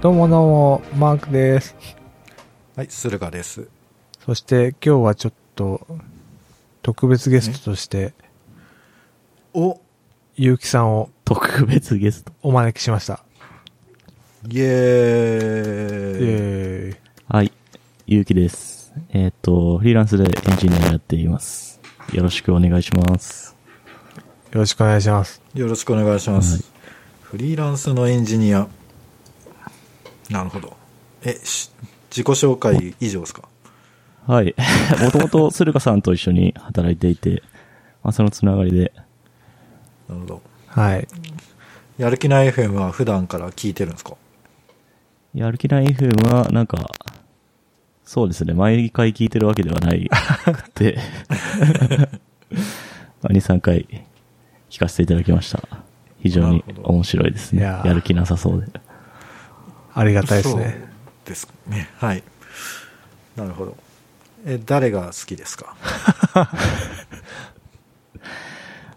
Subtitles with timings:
[0.00, 1.76] どうもどうも、マークです。
[2.74, 3.68] はい、駿河です。
[4.24, 5.86] そして今日はちょっと
[6.80, 8.14] 特別ゲストとして、
[9.52, 9.78] お
[10.36, 12.32] ゆうきさんを特別ゲスト。
[12.40, 13.22] お招きしました。
[14.48, 16.96] イエイーイェーイ。
[17.28, 17.52] はい。
[18.06, 18.94] ゆうきです。
[19.10, 21.78] えっ、と、フリーランスでエンジニアやっています。
[22.14, 23.54] よろしくお願いします。
[24.50, 25.42] よろしくお願いします。
[25.52, 26.64] よろしくお願いします、はい
[27.22, 28.66] フリーランスのエンジニア。
[30.30, 30.76] なるほど。
[31.22, 31.70] え、し
[32.10, 33.42] 自己紹介以上ですか？
[34.26, 34.54] はい。
[35.02, 37.42] もともと駿河さんと一緒に働いていて、
[38.02, 38.92] まあ、そのつながりで、
[40.08, 40.42] なるほど。
[40.68, 41.08] はい。
[41.98, 44.14] やる気ない FM は普段から聞いてるんですか？
[45.34, 46.90] やる気ない FM は、なんか、
[48.04, 50.08] そうですね、毎回聞いてるわけではない
[50.52, 50.98] くて、
[53.22, 53.86] まあ2、3回
[54.70, 55.62] 聞かせていただきました。
[56.20, 57.62] 非常に面白いですね。
[57.62, 58.66] やる気なさそうで。
[59.94, 60.82] ありがたいですそうね。
[61.24, 61.88] ですね。
[61.98, 62.22] はい。
[63.36, 63.76] なるほど。
[64.46, 65.74] え、誰が好きですか？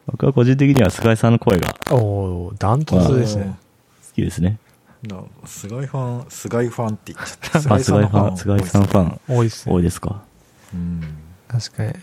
[0.06, 3.56] 僕は個人的には菅井さんの声が好おー、ダントツですね。
[4.14, 4.58] きですね。
[5.04, 7.74] な菅井ファン、菅井ファンって言っちゃった。
[7.76, 9.74] あ、菅井ファン、菅井さんファン多いですね。
[9.76, 10.22] 多いですか
[10.74, 11.02] うん。
[11.48, 11.94] 確かに。
[11.94, 11.98] ち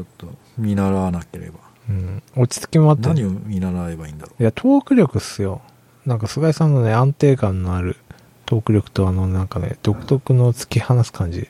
[0.00, 1.60] ょっと見習わなければ。
[1.88, 2.22] うん。
[2.36, 3.08] 落ち着きもあって。
[3.08, 4.42] 何を見習えばいいんだろう。
[4.42, 5.60] いや、トーク力っすよ。
[6.06, 7.96] なんか菅井さんのね、安定感のある
[8.46, 11.48] トーク力とあの、なんかね、独特の突き放す感じ。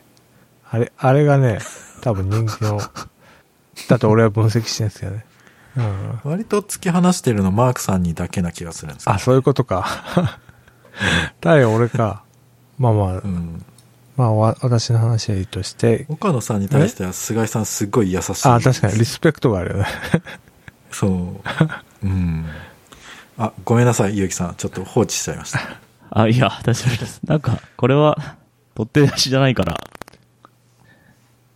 [0.71, 1.59] あれ、あれがね、
[2.03, 2.81] 多分人気の、
[3.89, 5.25] だと俺は分析してるんですよね。
[5.77, 6.21] うん。
[6.31, 10.39] 割と突き放してるのマークさんにだけな気がするんですあ、そういうことか。
[11.41, 12.23] だよ、俺か。
[12.79, 13.65] まあまあ、うん。
[14.17, 18.49] まあ、わ私の話はいいとして、岡野さんに対しては菅井さんすっごい優しい。
[18.49, 19.87] あ、確かにリスペクトがあるよね。
[20.93, 21.11] そう。
[22.05, 22.47] うん。
[23.39, 24.55] あ、ごめんなさい、ゆうきさん。
[24.57, 25.61] ちょっと放置しちゃいました。
[26.11, 27.21] あ、いや、大丈夫です。
[27.25, 28.17] なんか、これは、
[28.75, 29.77] 取って出しじゃないから、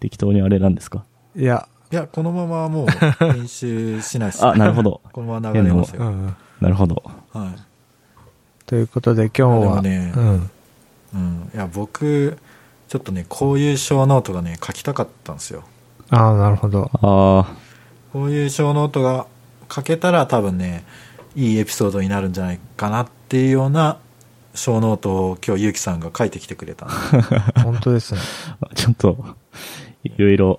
[0.00, 1.04] 適当にあれなんですか？
[1.36, 2.88] いや、いや、このままもう
[3.32, 4.46] 編集しないです。
[4.46, 5.00] あ、なるほど。
[5.12, 6.02] このまま流れますよ。
[6.02, 6.36] うん。
[6.60, 7.02] なるほど。
[7.32, 7.60] はい。
[8.66, 10.50] ということで今日は、ねうん。
[11.14, 11.50] うん。
[11.54, 12.38] いや、僕、
[12.88, 15.62] ちょっとね、こういう show note がね、書きたかったんですよ。
[16.10, 16.90] ああ、なるほど。
[16.94, 17.46] あ
[18.12, 19.26] こういう show note が
[19.70, 20.84] 書けたら多分ね、
[21.36, 23.98] いいエピソードになるんじゃないかなっていうような
[24.54, 26.86] show note を今日ゆうきさんが書いてきてくれた
[27.62, 28.20] 本当ですね。
[28.60, 29.36] あ、ちょっと、
[30.04, 30.58] いろいろ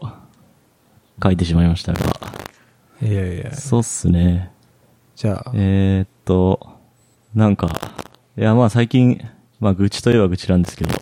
[1.22, 2.00] 書いてしまいましたが、
[3.02, 3.54] いやいや。
[3.54, 4.52] そうっすね。
[5.16, 6.78] じゃあ、えー、っと、
[7.36, 7.70] なんか、
[8.38, 9.22] いや、まあ最近、
[9.60, 10.96] まあ愚痴といえば愚痴なんですけど、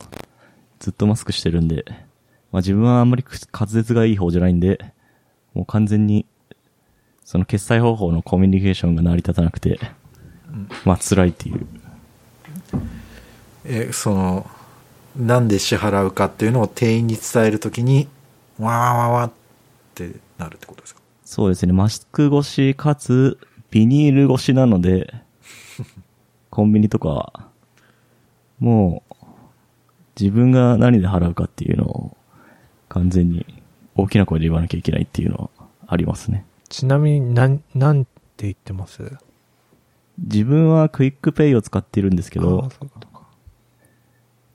[0.80, 1.86] ずっとマスクしてるんで、
[2.52, 3.24] まあ自分はあんまり
[3.54, 4.94] 滑舌がいい方じゃないんで、
[5.54, 6.26] もう完全に、
[7.28, 9.82] その決済方法のコミュニケーションが成り立たなくて、
[10.86, 11.68] まあ辛いっていう。
[13.66, 14.50] えその
[15.18, 18.08] なんで支払うかっていうのを店員に伝えるときに
[18.58, 19.32] わーわーわーっ
[19.94, 21.02] てなるってことですか？
[21.26, 23.38] そうですね、マスク越しかつ、
[23.72, 25.14] ビニール越しなので、
[26.50, 27.48] コンビニとかは、
[28.60, 29.16] もう、
[30.18, 32.18] 自分が何で払うかっていうのを、
[32.88, 33.46] 完全に
[33.96, 36.46] 大きな声で言わなきゃいけないっていうのはありますね。
[36.70, 39.18] ちなみに、なん、なんて言ってます？
[40.18, 42.70] 自分は QUICPay を使っているんですけど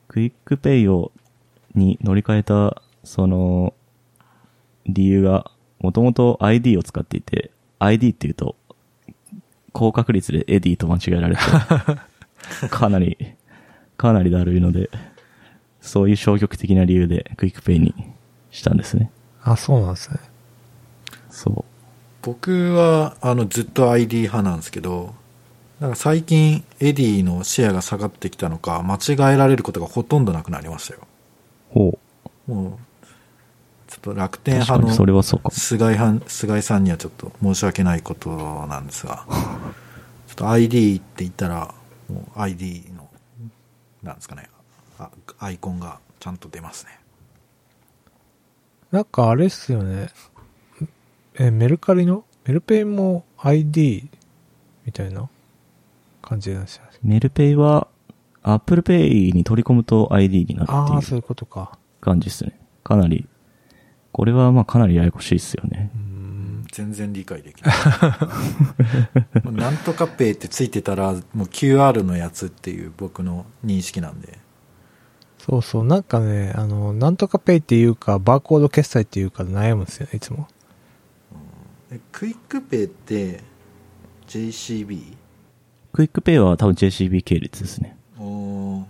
[0.09, 1.11] QUICPay を、
[1.73, 3.73] に乗り換えた、その、
[4.85, 8.55] 理由が、もともと iD を使っていて、 iD っていうと、
[9.71, 11.41] 高確率で Edy と間違えられて、
[12.69, 13.17] かなり、
[13.97, 14.89] かなりだるいので、
[15.81, 17.93] そういう消極的な理由で QUICPay に
[18.51, 19.11] したんですね。
[19.43, 20.19] あ、そうなんですね。
[21.29, 21.72] そう。
[22.23, 25.13] 僕はあのずっと ID 派なんですけど
[25.79, 31.01] なんか最近エディのシェアが下がってきたのか間違えられることがほとんどなくなりましたよ
[31.69, 31.99] ほ
[32.47, 32.51] う。
[32.51, 33.05] もう
[33.87, 35.51] ちょっと楽天派のそれはそうかも。
[35.51, 38.29] 菅井派菅井さんにはちょっと申し訳ないこと
[38.67, 39.25] なんですが
[40.27, 41.75] ちょっと ID って言ったら
[42.09, 43.09] もう ID の
[44.01, 44.49] なんですかね
[44.97, 45.09] あ
[45.39, 46.99] アイコンがちゃんと出ますね
[48.91, 50.09] なんかあれっすよね。
[51.39, 52.23] え、メルカリの？
[52.45, 54.09] メルペイも ID
[54.85, 55.29] みたいな
[56.21, 56.91] 感じなんですよね。
[57.03, 57.87] メルペイは、
[58.43, 61.77] Apple Pay に取り込むと ID になるああ、っていうそういうことか。
[62.01, 62.59] 感じですね。
[62.83, 63.25] かなり、
[64.11, 65.97] これはまあかなりややこしいですよねう。
[65.97, 66.65] ん。
[66.71, 67.75] 全然理解できない
[69.45, 74.39] もうなんとかペイってついてたらもう QR のやつっていう僕の認識なんで
[75.37, 75.83] そうそう。
[75.85, 80.47] なんかね、あの、なんとかペイっていうか、バーコード決済っていうか悩むんですよね、いつも。
[81.93, 83.41] え QUICPay って
[84.27, 85.13] JCB?
[85.91, 87.97] QUICPay は多分 JCB 系列ですね。
[88.19, 88.83] おー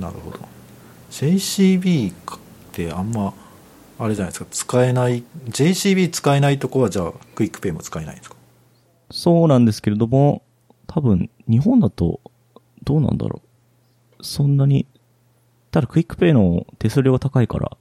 [0.00, 0.38] なるほど
[1.10, 2.14] JCB っ
[2.72, 3.32] てあんま
[3.98, 8.36] あれじゃないですか使えない JCB 使えないとこはじゃあ QUICPay も使えないんですか？
[9.10, 10.42] そうなんですけれども、
[10.88, 12.20] 多分、日本だと、
[12.82, 13.42] どうなんだろ
[14.18, 14.24] う。
[14.24, 14.86] そんなに、
[15.70, 17.76] ただ QUICPay の手数料が高いから、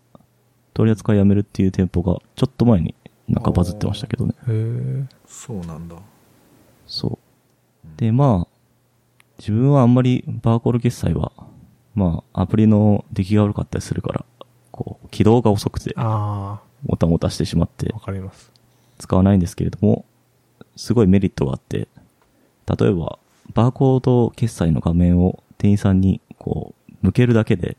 [0.75, 2.93] 取り扱いやめるっていう店舗が、ちょっと前に
[3.27, 4.33] なんかバズってましたけどね。
[4.47, 5.05] へえ。
[5.27, 5.95] そうなんだ
[6.87, 7.97] そう。
[7.97, 8.53] で、まあ、
[9.39, 11.31] 自分はあんまりバーコード決済は、
[11.95, 14.25] まあ、アプリの出来が悪かったりするから、
[14.71, 18.51] こう、起動が遅くて、あもたもたしてしまってあ、わ、かります。
[18.97, 20.05] 使わないんですけれども、
[20.75, 21.87] すごいメリットがあって、
[22.79, 23.19] 例えば、
[23.53, 27.77] バーコード決済の画面を店員さんに、こう、向けるだけで、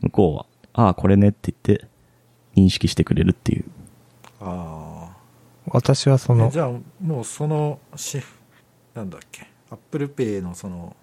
[0.00, 1.86] 向こうは、ああ、これねって言って、
[2.54, 3.64] 認識してくれるっていう。
[4.40, 4.85] あ
[5.76, 6.70] 私はそのあ、じゃあ
[7.04, 8.22] もうそのし
[8.94, 9.46] なんだっけ？
[9.70, 10.96] Apple Pay のその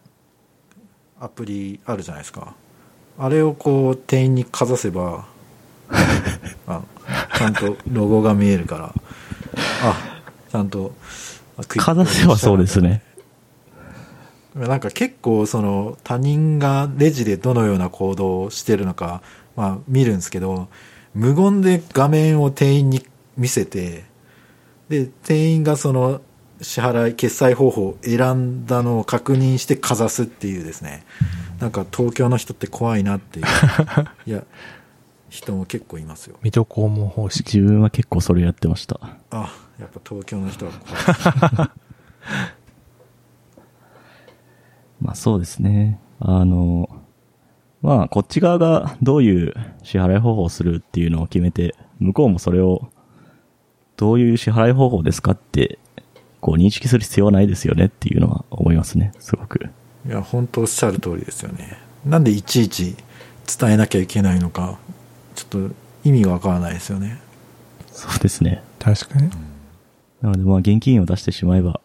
[1.20, 2.56] アプリあるじゃないですか。
[3.20, 5.28] あれをこう店員にかざせば
[6.66, 6.82] あ
[7.38, 8.94] ちゃんとロゴが見えるから。
[9.84, 10.22] あ
[10.52, 10.96] ちゃんと
[11.68, 13.04] かざせばそうですね。
[14.56, 19.22] なんか結構その他人がレジでどのような行動をしてるのか、
[19.56, 20.68] まあ見るんですけど、
[21.14, 23.06] 無言で画面を店員に
[23.38, 24.06] 見せて、
[24.94, 26.22] で、店員がその
[26.62, 31.04] 支払い、決済方法を選んだのを確認してかざすっていうですね、
[31.60, 33.46] なんか東京の人って怖いなっていう、
[34.30, 34.44] いや、
[35.30, 36.38] 人も結構いますよ。
[36.44, 37.58] 水戸黄門方式。
[37.58, 39.00] 自分は結構それやってました。
[39.32, 41.70] あ、やっぱ東京の人は怖い。
[45.02, 46.00] まあそうですね。
[46.20, 46.88] あの、
[47.82, 52.90] まあこっち側がどういう支払い方法をするっていうのを決めて、向こうもそれを
[53.98, 55.80] どういう支払い方法ですかって、
[56.42, 59.70] こう認識する必要はないですよねっていうのは思いますね、すごく。
[60.06, 61.78] いや、本当おっしゃる通りですよね。
[62.06, 62.96] なんでいちいち
[63.60, 64.78] 伝えなきゃいけないのか、
[65.36, 67.20] ちょっと意味がわからないですよね。
[67.92, 68.62] そうですね。
[68.80, 69.30] 確かに。
[70.22, 71.80] なのでまあ現金を出してしまえば、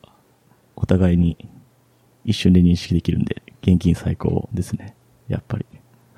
[0.75, 1.37] お互いに
[2.25, 4.96] 一瞬で認識できるんで、現金最高ですね。
[5.28, 5.66] やっぱり。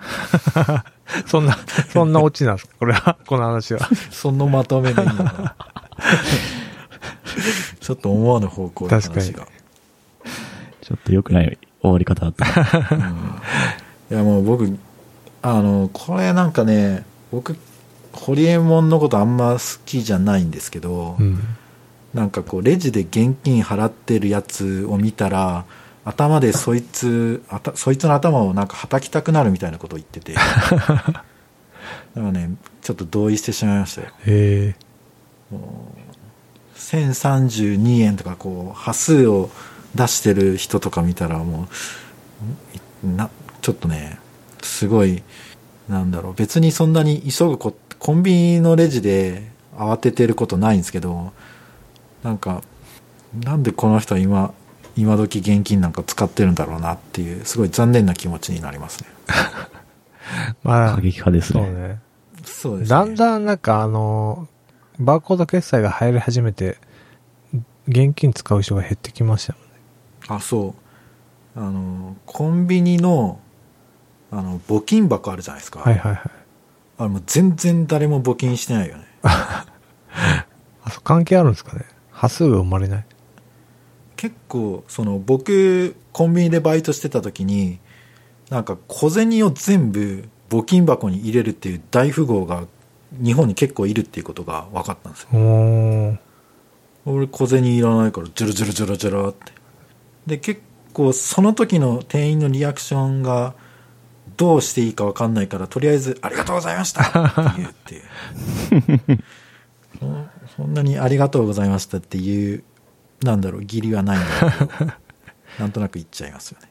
[1.27, 1.57] そんな、
[1.93, 2.75] そんなオチなんですか？
[2.79, 3.81] これは、 この話は。
[4.11, 5.15] そのまとめでいいの？
[5.15, 5.55] かな。
[7.81, 9.15] ちょっと思わぬ方向で話が。
[9.15, 9.47] 確か
[10.83, 12.47] ちょっと良くない終わり方だった。
[12.47, 12.51] い
[14.15, 14.77] やもう僕、
[15.43, 17.57] あの、これなんかね、僕、
[18.13, 21.39] ホリエモンのことあんま好きじゃないんですけど、うん。
[22.13, 25.65] なんかこうレジで現金払ってるやつを見たら
[26.11, 30.35] 頭でそいつあたそいつの頭をなんか叩きたくなるみたいなことを言ってて。
[30.35, 31.23] だか
[32.15, 32.51] らね
[32.83, 34.09] ちょっと同意してしまいましたよ。
[34.27, 34.75] へえ。
[36.77, 39.51] 1032円とかこう端数を
[39.95, 41.69] 出してる人とか見たらも
[43.05, 43.31] うな
[43.61, 44.19] ちょっとね
[44.63, 45.23] すごい
[45.89, 46.35] なんだろう。
[46.35, 51.33] 別にそんなに急ぐこコンビニのレジで慌ててることないんですけど
[52.23, 52.63] なんか
[53.39, 54.53] なんでこの人は今
[55.01, 59.09] 今時現金なんか使ってるんだろうなっていうすごい残念な気持ちになりますね
[60.63, 61.63] まあ過、激派ですね。
[61.65, 61.99] そうね。
[62.45, 64.49] そうですねだんだんなんかあの、
[64.99, 66.79] バーコード決済が入り始めて、
[67.89, 69.69] 現金使う人が減ってきましたもんね。
[70.29, 70.75] あそ
[71.57, 73.41] うあのコンビニの
[74.31, 76.31] あの募金箱あるじゃないですか、はいはいはい。
[76.99, 79.67] あれもう全然誰も募金してないよね あ、
[80.91, 81.85] そう関係あるんですかね。
[82.13, 83.07] 端数が生まれない。
[84.21, 87.79] 結構その僕コンビニでバイトしてた時に
[88.51, 92.67] なんか小銭を全部募金箱に入れるっていう大富豪が
[93.13, 96.19] 日本に結構いるっていうことが分かったんですよ。
[97.07, 99.53] 俺小銭いらないからジュルジュルジュルジュルって。
[100.27, 100.61] で結
[100.93, 103.55] 構その時の店員のリアクションが
[104.37, 107.99] どうしていいか分かんないからとりあえず「ありがとうございました」って言うってい
[109.15, 109.25] う。
[109.99, 112.63] そそんなに「ありがとうございました」っていう
[113.23, 114.91] なんだろう義理はないんだけど
[115.59, 116.69] なんとなく言っちゃいますよね。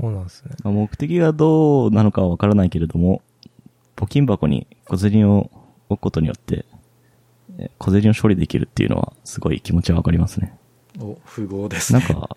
[0.00, 0.52] そうなんですね。
[0.64, 3.22] まあ目的がどうなのかはわからないけれども、
[3.96, 5.50] 募金箱に小銭を
[5.88, 6.64] 置くことによって、
[7.58, 10.56] え小銭を処理できるっていうのはすごい気持ちはわかりますね。
[10.98, 12.00] お富豪ですね。
[12.00, 12.36] なんか、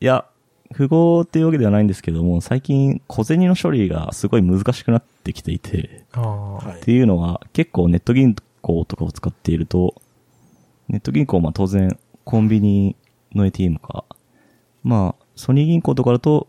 [0.00, 0.26] いや、
[0.74, 9.94] 富豪っていうわけではないんですけども、最近小銭の処理がすごい難しくなってきていて、っていうのは結構ネット銀行とかを使っていると、
[10.88, 11.98] ネット銀行はまあ当然
[12.28, 12.94] コンビニ
[13.34, 14.04] の ATM か、
[14.82, 16.46] まあソニー銀行とかだと、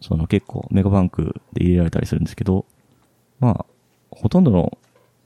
[0.00, 2.66] その結構メガバンクで入れられたりするんですけど、
[3.38, 3.66] まあ、
[4.10, 4.76] ほとんどの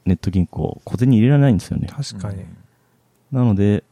[0.05, 1.89] ネット銀行小銭入れられないんですよね。
[1.91, 2.45] 確かに。
[3.33, 3.83] なので、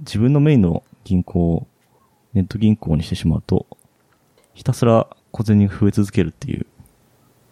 [0.00, 1.66] 自分のメインの銀行を
[2.34, 3.66] ネット銀行にしてしまうと、
[4.52, 6.66] ひたすら小銭が増え続けるっていう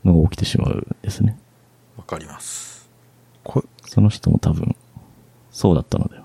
[0.04, 1.38] のが起きてしまうんですね。
[1.96, 2.90] わかります。
[3.42, 4.76] こその人も多分、
[5.50, 6.21] そうだったのでは。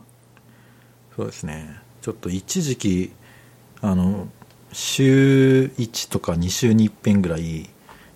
[1.17, 1.67] そうですね。
[2.01, 3.11] ちょっと一時期、
[3.81, 4.27] あの、
[4.71, 7.67] 週1とか2週に1遍ぐらい、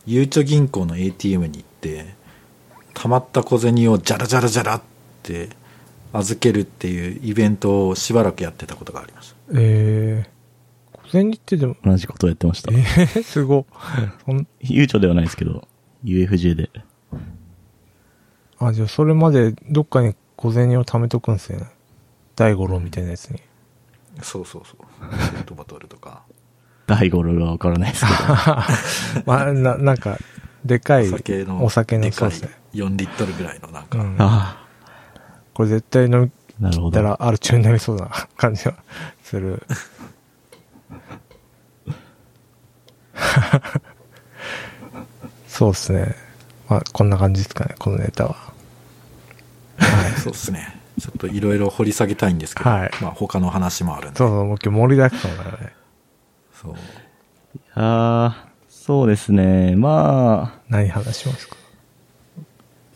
[0.06, 2.14] ゆうちょ銀行の ATM に行って、
[2.94, 4.82] 溜まった小銭をジャラジャラジャラっ
[5.24, 5.50] て
[6.14, 9.36] 預けるっていうイベントをしばらくやってたことがありました。
[9.56, 12.72] えー、小銭ってでも、同じことをやってました。
[12.72, 13.66] えー、すご。
[14.26, 15.68] そん悠長ではないですけど、
[16.04, 16.70] UFJ で。
[18.60, 21.66] あ、じゃあそれまでどっかに小銭を貯めとくんですね。
[22.36, 23.40] 大五郎みたいなやつに。
[24.22, 25.10] そうそうそう。
[25.34, 26.24] ペ ットボトルとか。
[26.88, 28.34] 大五郎がわからないですけど。
[29.26, 30.18] まあ、な、なんか、
[30.66, 32.50] でかいお酒の、お酒のでかいそうですね。
[32.74, 34.16] 4リットルぐらいのなんか、うん。
[34.20, 34.66] あ
[35.54, 36.92] これ絶対飲みあ、なるほど。
[36.92, 38.76] たらアル中になりそうな感じが
[39.24, 39.66] する。
[45.48, 46.16] そうですね。
[46.70, 48.36] まあ、こんな感じですかね、このネタは。
[50.18, 50.81] そうですね。
[51.02, 54.18] ちょっといろいろ掘り下げたいんですけど、はいまあ他の話もあるんで。
[54.18, 55.74] そうそう、もう今日盛りだくさんだからね。
[56.54, 56.76] そう
[57.74, 59.76] ああ、そうですね。
[59.76, 61.56] まあ、何話しますか？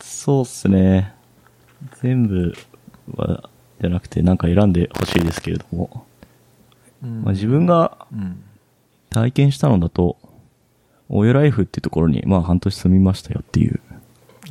[0.00, 1.14] そうっすね。
[2.02, 2.54] 全部
[3.14, 6.06] は、じゃなくてなんか選んでほしいですけれども。
[7.02, 8.42] うんまあ、自分がうん。
[9.08, 10.18] 体験したのだと、
[11.08, 13.80] オイライフっていうところに、まあ半年住みましたよっていう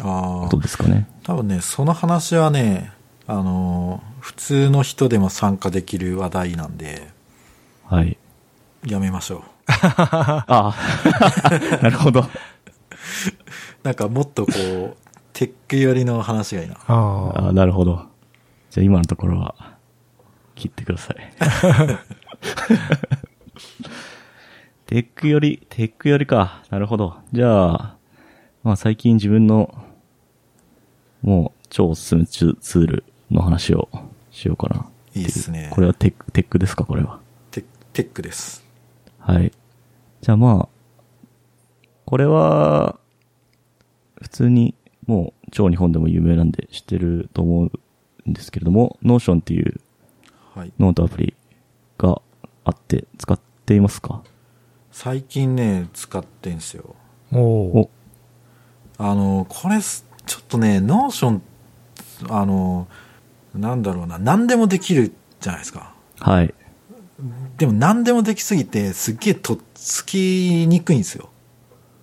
[0.02, 1.08] ああこと、ですかね。
[1.24, 2.92] 多分ね、その話はね、
[3.28, 7.12] あのー普通の人でも参加できる話題なんで、
[7.84, 8.18] はい。
[8.84, 9.42] やめましょう。
[9.68, 10.76] ああ、
[11.84, 12.26] なるほど。
[13.84, 14.98] なんかもっとこう、
[15.34, 16.76] テック寄りの話がいいな。
[16.88, 18.08] ああなるほど。
[18.72, 19.76] じゃあ今のところは、
[20.56, 21.18] 切ってください。
[24.88, 26.64] テックより、テックよりか。
[26.72, 27.18] なるほど。
[27.32, 27.96] じゃあ、
[28.64, 29.72] まあ最近自分の、
[31.22, 33.90] もう超おすすめツツールの話を
[34.32, 34.90] しようかな。
[35.14, 36.84] いいっすねこれはテック、テックですか？
[36.84, 37.20] これは。
[37.52, 37.64] テ
[37.94, 38.66] テックです。
[39.20, 39.52] はい。
[40.22, 40.70] じゃあまあ、
[42.06, 43.00] これは、
[44.22, 44.76] 普通に
[45.08, 47.70] もう超日本でも有名なんで知ってると思
[48.26, 49.80] うんですけれども、Notion っていう
[50.54, 50.74] はい。
[50.80, 51.34] ノートアプリ
[51.98, 52.22] が
[52.64, 54.24] あって使っていますか？
[54.92, 56.96] 最近ね、使ってんすよ。
[57.32, 57.90] おおお、
[58.98, 61.42] あの、これす、ちょっとね、 Notion、
[62.30, 62.88] あの、
[63.58, 65.94] なんだろうな、何でもできるじゃないですか。
[66.20, 66.54] はい。
[67.58, 71.30] でも何でもできすぎて、すっげえとっつきにくいんですよ。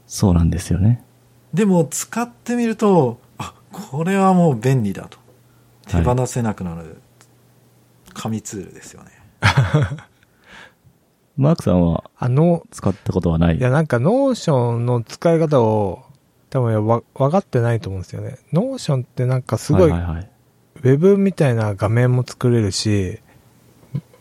[0.07, 1.05] そうなんですよね。
[1.53, 5.19] でも使ってみると、あ、これはもう便利だと。
[5.87, 7.01] 手はい放せなくなる、
[8.15, 9.11] 神ツールですよね。
[11.37, 13.59] マークさんはあの、使ったことはない？
[13.59, 16.05] いやなんか Notion の使い方を
[16.51, 18.39] 多分わ分かってないと思うんですよね。
[18.53, 20.31] Notion ってなんかすごい、はいはいはい。
[20.77, 23.21] ウェブみたいな画面も作れるし、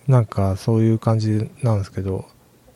[0.07, 2.25] なんかそういう感じなんですけど、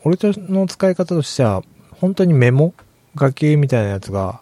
[0.04, 2.74] 俺との使い方としては、本当にメモ
[3.20, 4.42] 書きみたいなやつが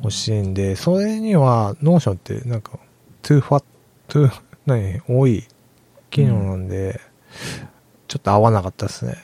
[0.00, 2.78] 欲しいんで、それには Notion ってなんか、
[3.22, 3.64] too fat,
[4.08, 4.30] too,
[4.66, 5.44] 何、多い
[6.10, 7.00] 機能なんで、
[8.06, 9.16] ちょっと合わなかったですね。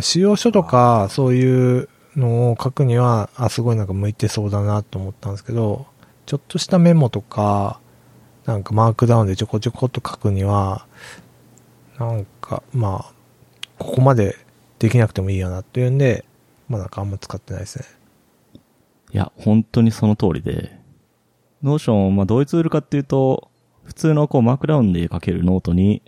[0.00, 5.86] 仕様書とか、そういうのを書くには、あ、すごいなんか向いてそうだなと思ったんですけど、
[6.26, 7.80] ちょっとしたメモとか、
[8.46, 10.86] なんかマークダウンでちょこちょこっと書くには、
[11.98, 13.12] なんか、まあ、
[13.78, 14.36] ここまで
[14.78, 16.24] できなくてもいいやなっていうんで、
[16.68, 17.84] まあなんかあんま使ってないですね。
[19.12, 20.78] いや、本当にその通りで、
[21.62, 23.50] Notion、まあどういうツールかっていうと、
[23.82, 26.02] 普通のこうマークダウンで書けるノートに、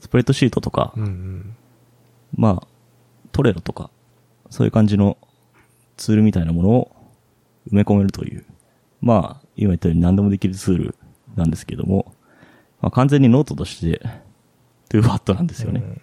[0.00, 1.56] スプレッドシートとか、うんうん。
[2.34, 2.66] まあ、
[3.30, 3.90] Trello とか、
[4.48, 5.18] そういう感じの
[5.96, 6.96] ツールみたいなものを
[7.70, 8.44] 埋め込めるという、
[9.00, 10.94] まあ、今言ったように何でもできるツール
[11.40, 12.14] なんですけども、
[12.80, 13.98] まあ完全にノートとして、
[14.88, 15.82] too fat なんですよね。
[15.84, 16.00] うん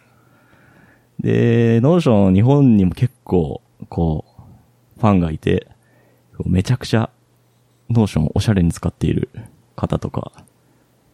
[1.19, 4.25] で、 Notion 日本にも結構、こ
[4.97, 5.67] う、ファンがいて、
[6.45, 7.09] めちゃくちゃ、
[7.89, 9.29] Notion をおしゃれに使っている
[9.75, 10.31] 方とか、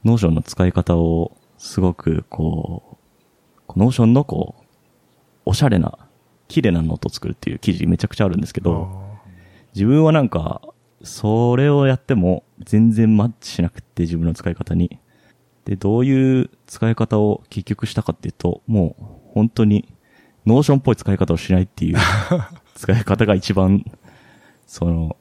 [0.03, 2.97] Notion の使い方を、すごく、こ
[3.69, 4.63] う、 Notion のこう、
[5.45, 5.97] おしゃれな、
[6.49, 9.01] 綺麗なノートを作るっていう記事めちゃくちゃあるんですけど、
[9.73, 10.61] 自分はなんか、
[11.03, 14.99] それをやっても全然マッチしなくって自分の使い方に。
[15.65, 19.93] で、どういう使い方を結局したかっていうと、もう本当に
[20.45, 21.97] Notion っぽい使い方をしないっていう
[22.75, 23.85] 使い方が一番、
[24.67, 25.15] その、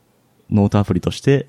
[0.51, 1.47] ノートアプリとして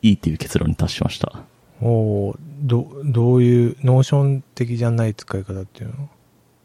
[0.00, 1.42] いいっていう結論に達しました。
[1.80, 1.88] お
[2.28, 6.08] おど、どういう、 Notion 的じゃない使い方っていうの？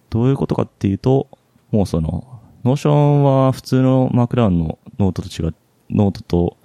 [0.10, 1.28] どういうことかっていうと、
[1.72, 5.54] もうその、 Notion は普通のマークダウンのノートと違っ、
[5.90, 6.58] ノートと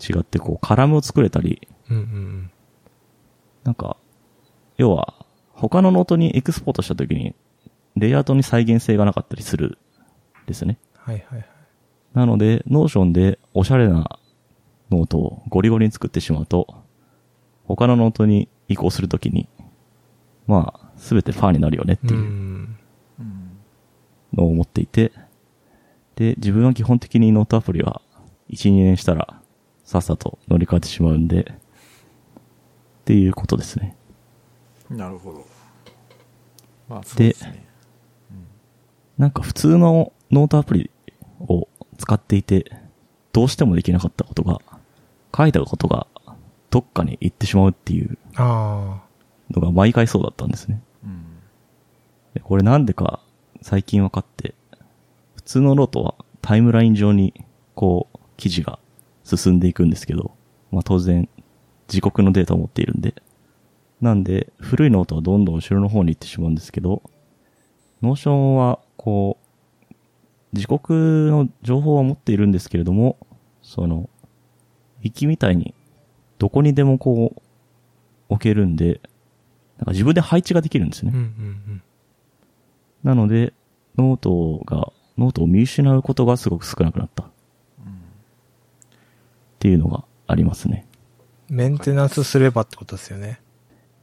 [0.00, 2.50] 違ってこう、カラムを作れたり、うんうん
[3.64, 3.96] なんか、
[4.76, 5.14] 要は、
[5.52, 7.34] 他のノートにエクスポートしたときに、
[7.96, 9.78] レイアウトに再現性がなかったりする
[10.44, 10.78] んですね。
[10.94, 11.48] はいはいはい。
[12.14, 14.20] なので、 Notion でおしゃれな
[14.90, 16.74] ノートをゴリゴリに作ってしまうと、
[17.64, 19.48] 他のノートに移行するときに、
[20.46, 22.16] まあ、すべてパーになるよねってう。
[22.16, 22.76] いうん
[24.32, 25.12] のを思っていて、
[26.16, 28.02] で、自分は基本的にノートアプリは
[28.50, 29.40] 1、2年したら
[29.84, 33.96] さっさと乗り換えてしまうんで、っていうことですね。
[34.90, 35.46] なるほど。
[36.88, 37.66] まあ、そうですね。
[39.18, 40.90] なんか普通のノートアプリ
[41.40, 42.70] を使っていて、
[43.32, 44.60] どうしてもできなかったことが、
[45.36, 46.06] 書いたことが
[46.70, 49.02] どっかに行ってしまうっていうあ
[49.50, 50.82] のが毎回そうだったんですね。
[51.04, 51.24] うん。
[52.34, 53.20] でこれなんでか
[53.62, 54.54] 最近分かって、
[55.36, 57.32] 普通のノートはタイムライン上に
[57.74, 58.78] こう記事が
[59.24, 60.32] 進んでいくんですけど、
[60.70, 61.28] まあ当然
[61.88, 63.14] 時刻のデータを持っているんで、
[64.00, 67.02] なんで古いノートはどんどん後ろの方に行ってしまうんですけど、
[68.02, 69.94] Notion はこう、
[70.52, 73.16] 時刻の情報は持っているんですけれども、
[73.62, 74.08] その、
[75.02, 75.74] ウィキみたいに
[76.38, 77.42] どこにでもこう
[78.28, 79.00] 置けるんで、
[79.78, 81.16] なんか自分で配置ができるんですねあ。
[81.16, 81.22] うん。
[81.22, 81.82] うん
[83.06, 83.52] なので、
[83.96, 87.30] ノートが、ノートを見失うことがすごく少なくなった。
[89.66, 90.86] っていうのがありますね。
[91.50, 91.56] うん。
[91.56, 93.40] メンテナンスすればってことですよね。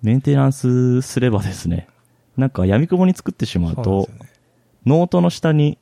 [0.02, 1.88] メンテナンスすればですね、
[2.36, 4.32] なんか闇雲に作ってしまうと、ですよね。
[4.86, 5.78] ノートの下に、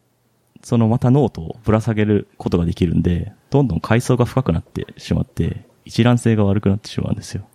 [0.61, 7.47] そのまたノートをぶら下げることができるんで、どんどん階層が深くなってしまって、一覧性が悪くなってしまうんですよ。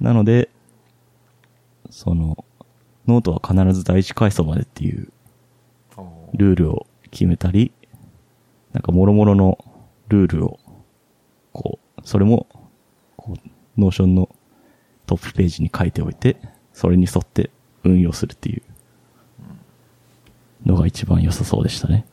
[0.00, 0.50] なので、
[1.88, 2.44] その、
[3.06, 5.12] ノートは必ず第一階層までっていう
[6.34, 7.70] ルールを決めたり、
[8.72, 9.64] なんか諸々の
[10.10, 10.60] ルールを、
[11.52, 12.46] こう、それも、
[13.16, 13.48] こう、
[13.80, 14.28] Notion の
[15.06, 16.36] トップページに書いておいて、
[16.74, 17.50] それに沿って
[17.84, 18.62] 運用するっていう
[20.66, 22.04] のが一番良さそうでしたね。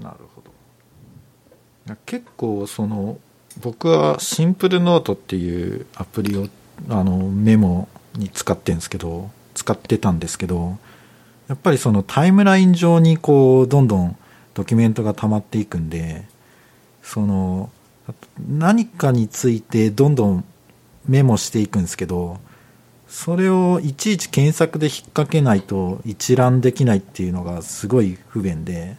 [0.00, 3.18] なるほど結構その
[3.60, 6.48] 僕はシンプルノートっていうアプリを
[6.88, 10.78] あのメモに使ってんですけど使ってたんですけど
[11.46, 14.16] やっぱりそのタイムライン上にこうどんどん
[14.54, 16.24] ドキュメントが溜まっていくんで
[17.04, 17.70] その
[18.48, 20.44] 何かについてどんどん
[21.06, 22.38] メモしていくんですけど
[23.06, 28.96] それをいちいち検索で引っ掛けないと一覧できないっていうのがすごい不便で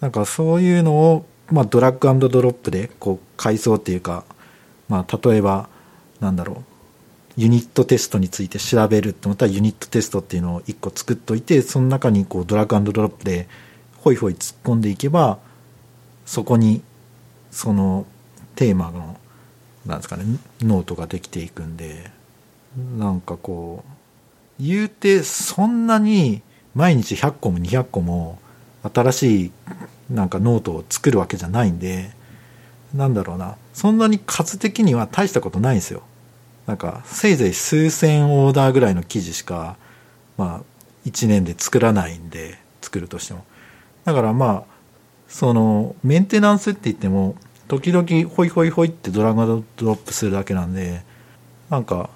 [0.00, 4.24] なんかそういうのを、まあ、ドラッグドロップでこう階層っていうか、
[4.88, 5.68] まあ、例えば
[6.20, 6.64] なんだろう
[7.36, 13.48] ユニットテストについて調べるって思ったらユニットテストっていうのを1個作っといてその中にこうドラッグドロップで
[13.98, 15.38] ホイホイ突っ込んでいけば
[16.24, 16.82] そこに
[17.52, 18.06] その
[18.56, 19.16] テーマの
[19.86, 20.24] なんですかね
[20.60, 22.10] ノートができていくんで
[22.98, 23.84] なんかこ
[24.58, 26.42] う言うてそんなに
[26.74, 28.38] 毎日100個も200個も
[28.92, 29.52] 新しい
[30.10, 32.10] なんかノートを作るわけじゃないんで
[32.94, 36.02] なんだろうなそんなに数的には大したことないんですよ。
[36.66, 39.76] なんかせいぜい数千オーダーぐらいの記事しか
[40.36, 43.44] まあ1年で作らないんで作るとしても。
[44.04, 44.71] だからまあ
[45.32, 51.02] そのメンテナンスって言っても時々ホイホイホイってドラッグドロップするだけなんで
[51.70, 52.10] なんか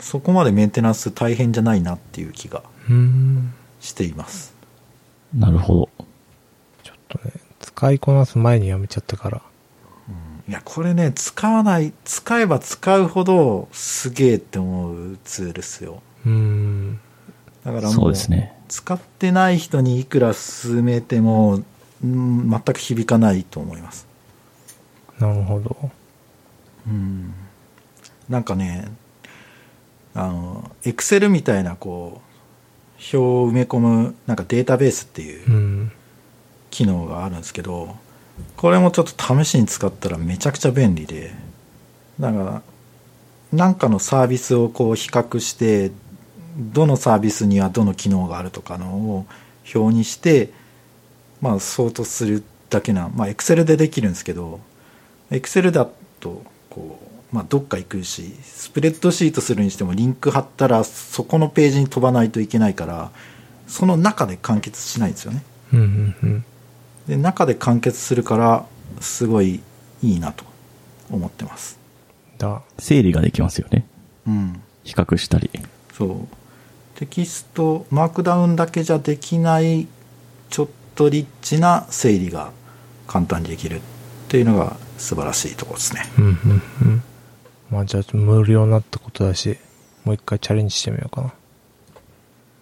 [0.00, 3.52] そこまでメンテナンス大変じゃないなっていう気がうん。
[3.78, 4.54] しています
[5.34, 5.88] なるほど。
[6.82, 9.42] ちょっとね、使いこなす前にやめちゃったから。
[10.48, 17.00] いやこれね使わない使えば使うほどすげえって思うツールっすようん。
[17.64, 18.59] だからもうそうですね。
[18.70, 21.60] 使ってない人にいくら勧めても、
[22.04, 24.06] うん、全く響かないと思います
[25.18, 25.90] なるほど。
[26.86, 27.34] うん
[28.28, 28.90] なんかね
[30.14, 35.92] あのエクセルみたいなこう表を埋め込むなんかデータベースっていううん。
[36.70, 37.96] 機能があるんですけど
[38.56, 41.32] これもちょっと試しに使ったらめちゃくちゃ便利で
[42.20, 42.62] だから
[43.52, 45.90] なんかのサービスをこう比較して
[46.56, 49.26] どのサービスにはどの機能があるとかのを
[49.74, 50.50] 表にして
[51.40, 54.60] まあ相当するだけなまあエクセルでできるんですけど
[55.30, 55.88] エクセルだ
[56.20, 56.98] とこ
[57.32, 63.10] う、まあ、どっか行くしスプレッドシートするにしてもリンク貼ったらそこのページに飛ばないといけないから
[63.66, 66.44] その中で完結しないんですよねうんうんうん。
[67.06, 68.66] で中で完結するから
[69.00, 69.60] すごい
[70.02, 70.44] いいなと
[71.10, 71.78] 思ってます
[72.38, 72.62] だ。
[72.78, 73.86] 整理ができますよね。
[74.26, 75.50] うん比較したり。
[75.92, 76.39] そう
[77.00, 79.88] テキストマークダウンだけじゃできない
[80.50, 82.52] ちょっとリッチな整理が
[83.06, 83.80] 簡単にできるっ
[84.28, 87.02] ていうのが素晴らしいところですねうんうんうん。
[87.70, 89.56] まあじゃあ無料になったことだし、
[90.04, 91.32] もう一回チャレンジしてみようかな。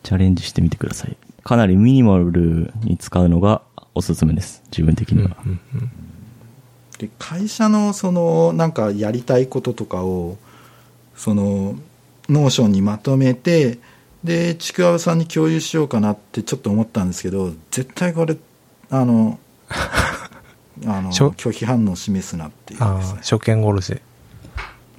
[0.04, 1.16] チャレンジしてみてください。
[1.42, 3.62] かなりミニマルに使うのが
[3.96, 4.62] おすすめです。
[4.70, 5.36] 自分的には。
[5.44, 5.90] うんうん
[6.98, 10.36] で会社のそのなんかやりたいこととかを
[11.14, 11.76] その
[12.28, 13.78] Notion にまとめて
[14.24, 18.36] でちくわぶさんに共有しようかなってちょっと思ったんですけど絶対これ
[18.90, 19.38] あの
[20.86, 24.00] あの拒否反応を示すなっていうね、初見殺し。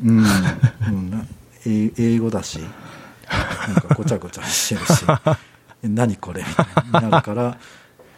[0.03, 1.25] うん、うんな
[1.65, 5.05] 英英語だしなんかごちゃごちゃしてるし
[5.83, 7.57] え何これみたいになるから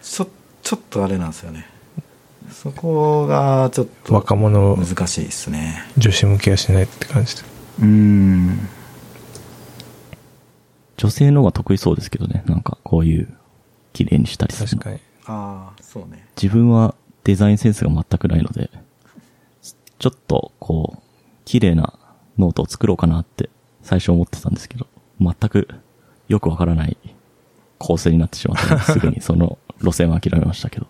[0.01, 0.27] ちょ
[0.61, 1.67] ちょっとあれなんですよね
[2.51, 7.43] そこがちょっと若者難しいですね女子向けはしないって感じで。
[7.81, 8.69] うん
[11.01, 12.43] 女性の方が得意そうですけどね。
[12.45, 13.35] なんかこういう
[13.91, 14.83] 綺麗にしたりするの。
[14.83, 15.01] 確かに。
[15.25, 18.69] ああそうね自分はデザインセンスが全くないので、
[19.97, 21.01] ちょっとこう、
[21.43, 21.95] 綺麗な
[22.37, 23.49] ノートを作ろうかなって
[23.81, 24.85] 最初思ってたんですけど、
[25.19, 25.67] 全く
[26.27, 26.95] よくわからない
[27.79, 30.85] 構成になってしまったので、 すぐにその路線は諦めましたけど。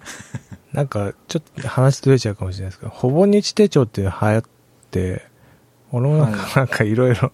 [0.74, 4.44] なんか、ちょっと話ずれちゃうかもしれないですけど、ほぼ日手帳っていうの流行っ
[4.92, 5.26] て、
[5.92, 7.32] 俺もなんはか、なんかいろいろ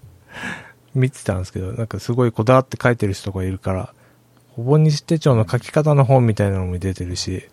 [0.97, 3.93] 見てたんですけど、なんかすごいこだわって書いてる人がいるから、
[4.55, 7.47] ほぼ日手帳の書き方の本みたいなのも出てるし、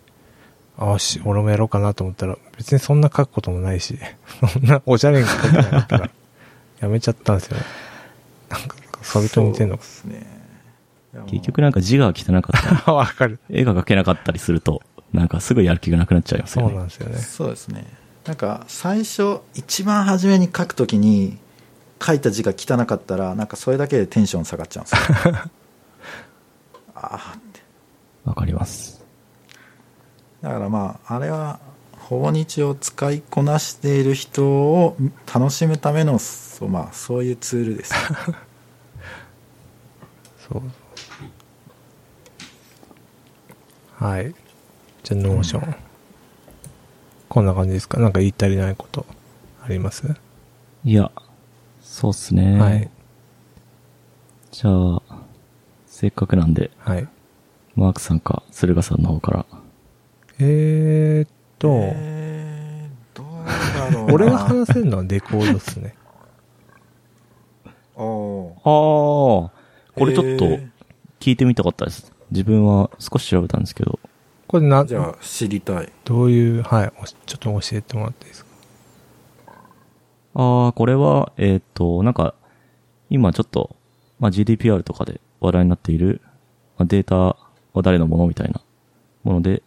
[0.77, 3.97] ああし、俺もやろうかなと思ったら、別にそんな書くこともないし、
[4.51, 6.09] そんなおしゃれに書けなかったら、
[6.81, 7.63] やめちゃったんですよね。
[8.49, 10.35] なんか、それと似てんのかそうですね
[11.27, 12.91] 結局なんか字が汚かった。
[12.91, 13.39] わかる。
[13.49, 14.81] 絵が描けなかったりすると、
[15.13, 16.73] なんかすぐやる気がなくなっちゃいますそよね。
[16.73, 17.17] うなんですよね。
[17.17, 17.85] そうですね
[18.25, 21.37] なんか最初一番初めに書くときに
[22.03, 24.95] 書いた字が汚かったらなんかそれだけでテンション下がっちゃうんです
[25.29, 25.35] よ
[26.95, 27.61] ああって
[28.25, 29.03] わかります。
[30.41, 31.59] だからまああれは
[31.93, 34.95] ほぼ日を使いこなしている人を
[35.33, 37.93] 楽しむためのそう,、まあ、そういうツールです
[40.47, 40.61] そう。
[44.03, 44.35] はい。
[45.03, 45.75] じゃあ、 Notion。
[47.27, 47.99] こんな感じですか？
[47.99, 49.05] なんか言い足りないこと
[49.63, 50.03] あります、
[50.83, 51.11] いや、
[51.95, 52.59] そうっすね。
[52.59, 52.89] はい。
[54.51, 55.01] じゃあ、
[55.87, 57.07] せっかくなんで、はい。
[57.77, 59.45] マークさんか駿河さんの方から。
[60.39, 65.95] えーっと、えー、どうだろうな俺が話せるのはデコードっすね。
[67.95, 69.51] ああ、こ
[69.99, 70.69] れちょっとえー
[71.21, 72.11] 聞いてみたかったです。
[72.29, 73.99] 自分は少し調べたんですけど、
[74.47, 76.91] これな、じゃあ知りたいどういう、はい、
[77.25, 78.44] ちょっと教えてもらっていいですか？
[80.35, 82.35] ああ、これは、えっ、と、なんか、
[83.09, 83.75] 今ちょっと、
[84.19, 86.21] まあ、GDPR とかで話題になっている、
[86.77, 87.37] まあ、データは
[87.81, 88.61] 誰のものみたいな
[89.23, 89.63] もので、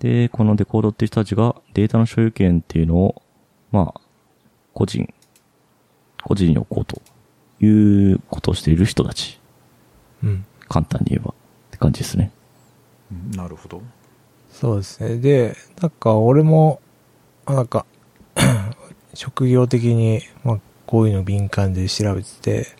[0.00, 3.22] で、このデコードっていう人たちがデータの所有権っていうのを、
[3.70, 4.00] まあ、
[4.74, 5.12] 個人、
[6.22, 7.00] 個人に置こうと
[7.64, 9.40] いうことをしている人たち。
[10.22, 10.44] うん。
[10.68, 11.30] 簡単に言えば。
[11.30, 11.34] っ
[11.70, 12.30] て感じですね。
[13.10, 13.82] うんなるほど
[14.50, 15.16] そうですね。
[15.18, 16.80] で、なんか俺も、
[17.46, 17.86] あなんか、
[19.14, 22.76] 職業的に、まあ、こういうの敏感で調べてて、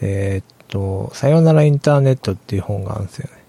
[0.00, 3.42] でえっと、さよならインターネットっていう本があるんですよね。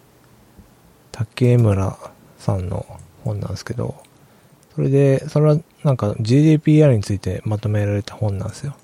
[1.12, 1.98] 竹村
[2.38, 2.86] さんの
[3.24, 3.96] 本なんですけど、
[4.76, 8.76] それで、それはなんか GDPR についてまとめられた本なんですよ。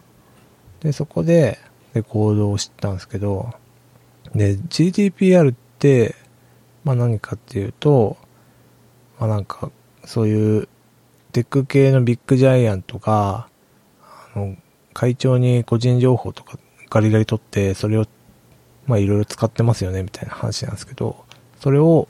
[0.80, 1.60] で、そこで
[1.94, 3.54] レコードを知ったんですけど、
[4.34, 6.16] で、GDPR って、
[6.84, 8.18] まあ何かっていうと、
[9.20, 9.72] まあなんか、
[10.06, 10.68] そういう、
[11.34, 13.48] テック系のビッグジャイアントが、
[14.36, 14.56] あの、
[14.94, 16.60] 会長に個人情報とか
[16.92, 18.06] ガリガリ取って、それを、
[18.86, 21.26] まあいろいろ使ってますよね、みたいな話なんですけど、
[21.60, 22.08] それを、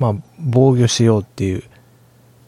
[0.00, 1.62] まあ防御しようっていう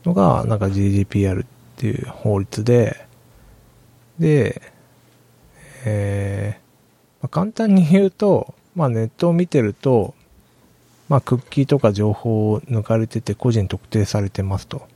[0.04, 1.46] のが、なんか GDPR っ
[1.76, 3.06] ていう法律で、
[4.18, 4.60] で、
[5.84, 6.60] えー
[7.22, 10.16] まあ、簡単に言うと、まあネットを見てると、
[11.08, 14.89] まあクッキーとか情報を抜かれてて個人特定されてますと。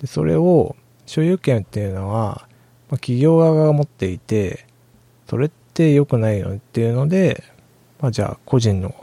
[0.00, 2.46] で、それを所有権っていうのは、
[2.88, 4.66] まあ、企業側が持っていて、
[5.28, 7.44] それって良くないよねっていうので、
[8.00, 8.94] まあじゃあ個人の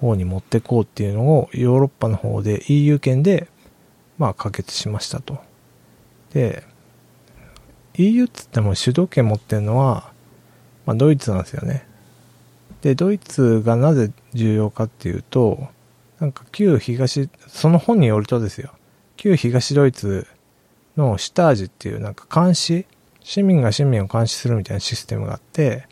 [0.00, 3.48] 方に持ってこうっていうのをヨーロッパの方で EU 圏で、
[4.18, 5.38] まあ可決しましたと。
[6.32, 6.62] で、
[7.94, 10.12] EU っつっても主導権持ってるのは、
[10.86, 11.86] まあドイツなんですよね。
[12.82, 15.68] で、ドイツがなぜ重要かっていうと、
[16.20, 18.72] なんか旧東、その本によるとですよ、
[19.16, 20.26] 旧東ドイツ
[20.96, 22.86] のシュタージっていうなんか監視、
[23.20, 25.86] 市民が市民を監視するみたいなシステムがあって、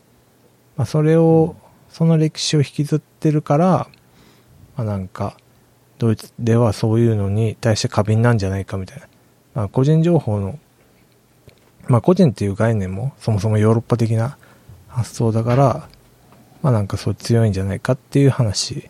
[0.77, 1.55] まあそれを
[1.89, 3.87] その歴史を引きずってるから、
[4.75, 5.37] まあなんか、
[5.99, 9.07] ドイツではそういうのに対して過敏なんじゃないかみたいな。
[9.53, 10.59] まあ個人情報の、
[11.87, 14.37] まあ個人っていう概念もそもそもヨーロッパ的な
[14.87, 15.89] 発想だから、
[16.61, 18.89] まあなんかそう強いんじゃないかっていう話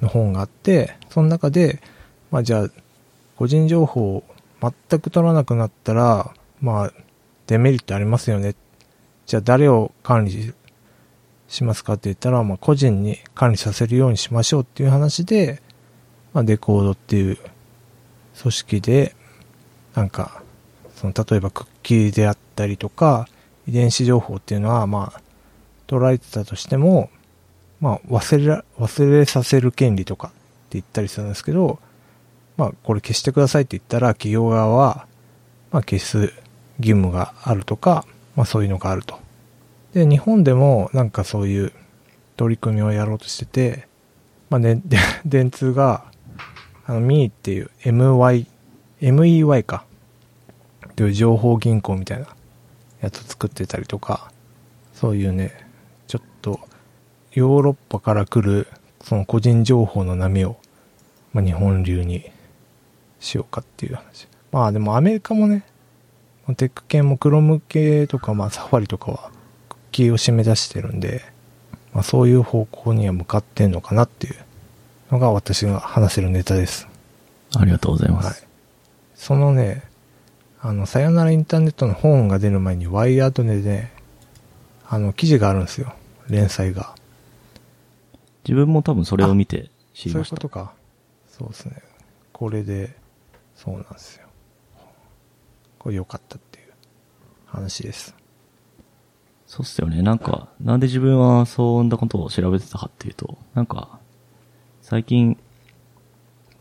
[0.00, 1.80] の本があって、その中で、
[2.30, 2.70] まあじゃあ、
[3.36, 4.24] 個人情報を
[4.62, 6.92] 全く取らなくなったら、まあ、
[7.48, 8.54] デメリットありますよね。
[9.26, 10.54] じゃあ誰を管理
[11.48, 15.60] しますかって言ったら、まあ個人に管理させるようにしましょうっていう話で、
[16.32, 17.38] まあデコードっていう
[18.40, 19.16] 組織で、
[19.94, 20.42] なんか、
[20.94, 23.28] その例えばクッキーであったりとか、
[23.66, 25.20] 遺伝子情報っていうのは、まあ、
[25.88, 27.10] 捉えてたとしても、
[27.80, 30.36] まあ、忘れ、忘れさせる権利とかって
[30.72, 31.80] 言ったりするんですけど、
[32.56, 35.06] まあ、これ消してくださいって言ったら、企業側は、
[35.70, 36.32] まあ、消す
[36.78, 38.04] 義務があるとか、
[38.36, 39.18] まあ、そういうのがあると。
[39.94, 41.72] で、日本でも、なんかそういう
[42.36, 43.88] 取り組みをやろうとしてて、
[44.50, 46.04] まあ、ね、で 電通が、
[46.86, 48.46] あの、ミーっていう MY、
[49.00, 49.84] MEY か。
[50.94, 52.26] という情報銀行みたいな
[53.00, 54.30] やつを作ってたりとか、
[54.92, 55.52] そういうね、
[56.06, 56.60] ちょっと、
[57.32, 58.68] ヨーロッパから来る、
[59.02, 60.56] その個人情報の波を、
[61.32, 62.30] まあ、日本流に
[63.22, 64.28] しようかっていう話。
[64.50, 65.64] まあでもアメリカもね、
[66.56, 69.30] テック系もクロム系とか、まあサファリとかは、
[69.68, 71.22] クッキーを締め出してるんで、
[71.92, 74.36] まあそういう方向には向かってんのかなっていう
[75.10, 76.88] のが私が話せるネタです。
[77.56, 78.46] ありがとうございまはいす。。
[79.14, 79.82] そのね、
[80.60, 83.92] あの、さよならインターネットの本が出る前にワイヤードでね、
[84.88, 85.94] あの、記事があるんですよ。
[86.28, 86.94] 連載が。
[88.44, 90.34] 自分も多分それを見て知りそういました。
[90.34, 90.72] うことか。
[91.30, 91.76] そうですね。
[92.32, 92.94] これで、
[93.62, 94.26] そうなんですよ。
[95.78, 96.72] これ良かったっていう
[97.46, 98.12] 話です。
[99.46, 100.02] そうっすよね。
[100.02, 104.00] なんか、なんで自分はそんなことを調べてたかっていうと、なんか、
[104.80, 105.38] 最近、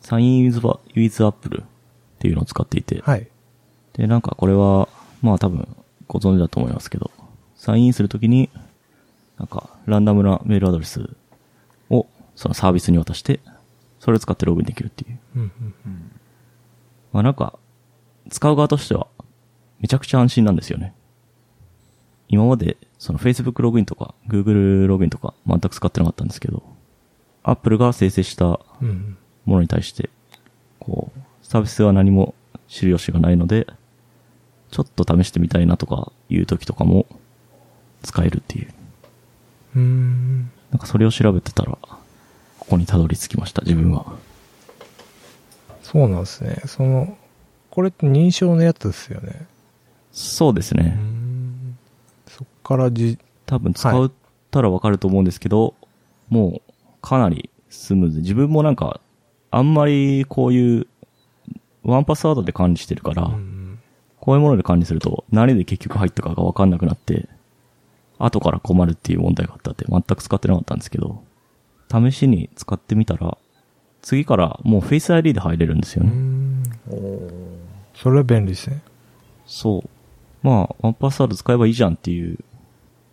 [0.01, 0.59] サイン with
[0.93, 1.63] with Apple っ
[2.19, 3.27] ていうのを使っていて、はい。
[3.93, 4.87] で、なんかこれは、
[5.23, 5.75] まあ多分
[6.07, 7.09] ご存知だと思いますけど、
[7.55, 8.51] サインインするときに、
[9.39, 11.09] なんかランダムなメールアドレス
[11.89, 13.39] をそのサービスに渡して、
[13.99, 15.19] それを使ってログインできるっていう。
[15.35, 15.45] うんう
[15.89, 16.20] ん。
[17.11, 17.57] まあなんか、
[18.29, 19.07] 使う側としては、
[19.79, 20.93] めちゃくちゃ安心なんですよね。
[22.27, 26.63] 今まで、その Facebook ログインとか Google ログインとか全く使ってなかったんですけど、
[27.43, 28.59] Apple が生成した。
[29.45, 30.09] ものに対して、
[30.79, 32.35] こう、サービスは何も
[32.67, 33.67] 知る由がないので、
[34.71, 37.05] ちょっと試してみたいなとかいう時とかも
[38.03, 38.73] 使えるっていう。
[39.75, 40.51] うーん。
[40.71, 41.97] なんかそれを調べてたら、こ
[42.59, 44.15] こにたどり着きました、自分は。
[45.91, 46.61] そうなんですね。
[46.67, 47.17] その、
[47.69, 49.45] これって認証のやつですよね。
[50.13, 50.83] そうですね。
[50.83, 51.77] ん。
[52.27, 54.11] そっからじ、多分使っ
[54.51, 55.75] たらわかると思うんですけど、
[56.29, 58.19] もうかなりスムーズ。
[58.19, 59.01] 自分もなんか、
[59.49, 60.87] あんまりこういう、
[61.83, 63.79] ワンパスワードで管理してるから、うん。
[64.21, 67.27] こういうもので管理すると、何で結局入ったかがわかんなくなって、
[68.17, 71.23] 後から困るっていう問題があったって全く使ってなかったんですけど、
[71.91, 73.37] 試しに使ってみたら、
[74.01, 76.11] 次からもう Face ID で入れるんですよね。
[77.95, 78.81] それは便利ですね。
[79.45, 79.89] そう。
[80.41, 82.39] まあ、ワンパスワード使えばいいじゃんっていう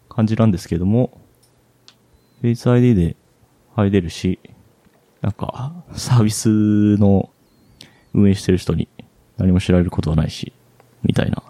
[0.09, 1.21] 感じなんですけども、
[2.43, 3.17] Face ID で
[3.75, 4.39] 入れるし、
[5.21, 7.29] なんか、サービスの
[8.15, 8.89] 運営してる人に
[9.37, 10.53] 何も知られることはないし、
[11.03, 11.43] みたいな。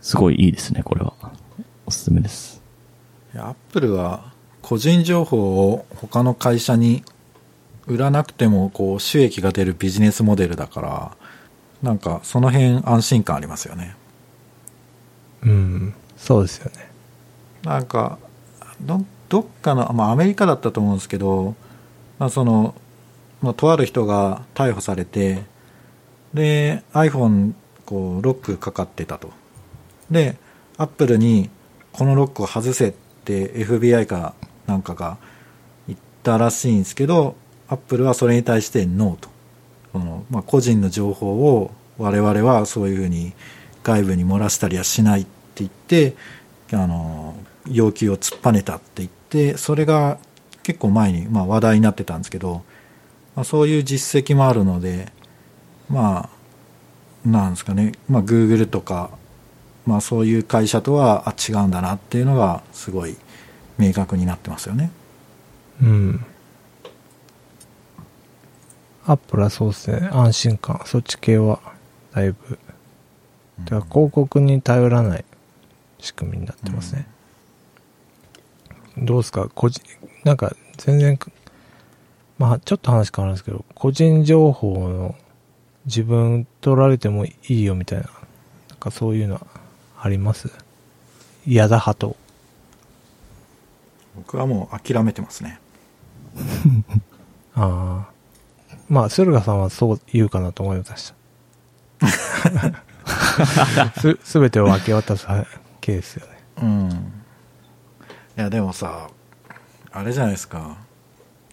[0.00, 1.14] すごいいいですね、これは。
[1.86, 2.62] おすすめです。
[3.34, 7.04] アップルは個人情報を他の会社に
[7.88, 11.16] 売らなくてもこう収益が出るビジネスモデルだから
[11.82, 13.96] なんかその辺安心感ありますよね
[15.42, 15.94] うん。
[16.16, 16.88] そうですよね。
[17.62, 18.18] なんか
[18.80, 21.54] どどっかの、まあ、アメリカだったと思うんですけど、
[22.18, 22.74] まあ、その、
[23.42, 25.44] まあ、とある人が逮捕されて
[26.34, 27.52] で iPhone
[27.84, 29.30] こうロックかかってたと
[30.10, 30.36] で
[30.76, 31.50] アップルに
[31.92, 32.92] このロックを外せっ
[33.24, 34.34] て FBI か
[34.66, 35.18] なんかが
[35.86, 37.36] 言ったらしいんですけど
[37.68, 39.28] アップルはそれに対してノーと
[39.92, 43.32] その、まあ、個人の情報を我々はそういうふうに
[43.82, 46.14] 外部に漏らしたりはしないって言って
[46.72, 47.34] あの
[47.66, 50.18] 要求を突っぱねたって言ってそれが
[50.62, 52.62] 結構前に、まあ、話題になってたんですけど、
[53.34, 55.12] まあ、そういう実績もあるので
[55.88, 56.30] ま
[57.24, 59.10] あなんですかね、まあ、Google とか、
[59.86, 63.16] まあ、そういう会社とはあ違うんだなっていうのがすごい
[63.76, 64.90] 明確になってますよね。
[65.82, 66.24] うん。
[69.10, 70.08] アップルはそうですね。
[70.12, 70.82] 安心感。
[70.84, 71.60] そっち系は、
[72.12, 72.58] だいぶ。
[73.64, 75.24] てか広告に頼らない
[75.98, 77.08] 仕組みになってますね。
[78.98, 79.48] どうですか？
[79.54, 79.82] 個人、
[80.24, 81.18] なんか全然、
[82.36, 85.14] まあちょっと話変わるんですけど、個人情報の
[85.86, 88.04] 自分取られてもいいよみたいな、
[88.68, 89.46] なんかそういうのは
[90.00, 90.50] あります？
[91.46, 92.16] 嫌だ派と。
[94.16, 95.58] 僕はもう諦めてますね。
[97.56, 98.17] ああ。
[98.88, 101.12] まあ、駿河さんはそう言うかなと思いまし
[102.00, 102.78] た。
[104.00, 105.26] す、すべてを分け渡す
[105.80, 106.32] ケースよね。
[106.62, 106.90] うん。
[106.90, 106.94] い
[108.36, 109.08] や、でもさ、
[109.90, 110.76] あれじゃないですか。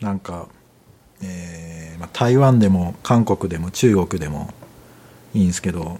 [0.01, 0.47] なんか、
[1.21, 4.53] えーまあ、台湾でも韓国でも中国でも
[5.33, 5.99] いいんですけど、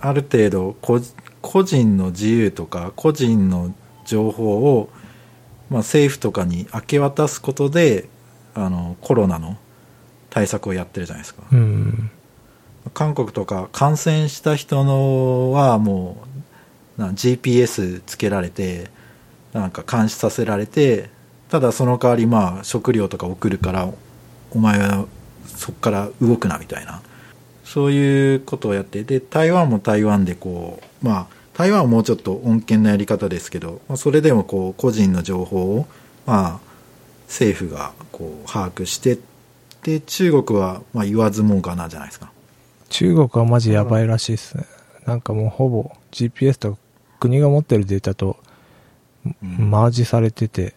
[0.00, 1.00] ある程度個
[1.42, 4.90] 個人の自由とか個人の情報を、
[5.70, 8.08] まあ、政府とかに明け渡すことで
[8.54, 9.56] あのコロナの
[10.30, 11.42] 対策をやってるじゃないですか。
[11.52, 12.10] うん。
[12.94, 16.24] 韓国とか感染した人のはも
[16.98, 18.90] うな GPS つけられて
[19.52, 21.10] なんか監視させられて
[21.48, 23.92] ただその代わりまあ食料とか送るから
[24.52, 25.06] お前は
[25.46, 27.02] そこから動くなみたいな
[27.64, 35.86] そういうことをやってで台湾も台湾でこうまあ台湾はもうちょっと穏健なやり方ですけどまあそれでもこう個人の情報を
[36.26, 36.60] まあ
[37.26, 39.18] 政府がこう把握して
[39.82, 42.30] で中国はまあ言わずもがなじゃないですか。
[42.88, 44.64] 中国はマジやばいらしいっすね。
[45.06, 46.78] なんかもうほぼ GPS と
[47.18, 48.36] 国が持ってるデータと
[49.24, 50.74] うんマージされてて、